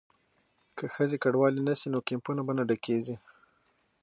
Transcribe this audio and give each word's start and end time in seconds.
که 0.77 0.85
ښځې 0.93 1.17
کډوالې 1.23 1.61
نه 1.67 1.73
شي 1.79 1.87
نو 1.93 1.99
کیمپونه 2.07 2.41
به 2.45 2.53
نه 2.57 2.63
ډکیږي. 2.69 3.15